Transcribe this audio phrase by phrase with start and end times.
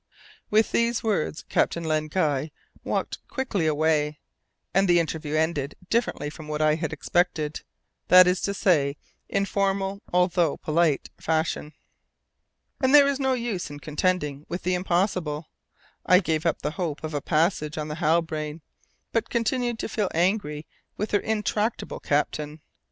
[0.49, 2.49] With these words Captain Len Guy
[2.83, 4.17] walked quickly away,
[4.73, 7.61] and the interview ended differently from what I had expected,
[8.07, 8.97] that is to say
[9.29, 11.73] in formal, although polite, fashion.
[12.81, 15.49] As there is no use in contending with the impossible,
[16.03, 18.61] I gave up the hope of a passage on the Halbrane,
[19.11, 20.65] but continued to feel angry
[20.97, 22.59] with her intractable captain.